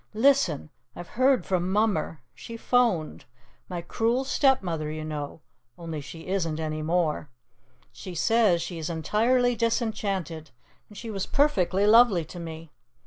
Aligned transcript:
"Listen. 0.15 0.71
I've 0.95 1.09
heard 1.09 1.45
from 1.45 1.71
Mummer. 1.71 2.21
She 2.33 2.57
'phoned. 2.57 3.25
My 3.69 3.83
Cruel 3.83 4.23
Stepmother, 4.23 4.89
you 4.89 5.05
know, 5.05 5.41
only 5.77 6.01
she 6.01 6.25
isn't 6.25 6.59
any 6.59 6.81
more. 6.81 7.29
She 7.91 8.15
says 8.15 8.63
she 8.63 8.79
is 8.79 8.89
entirely 8.89 9.55
disenchanted, 9.55 10.49
and 10.89 10.97
she 10.97 11.11
was 11.11 11.27
perfectly 11.27 11.85
lovely 11.85 12.25
to 12.25 12.39
me. 12.39 12.71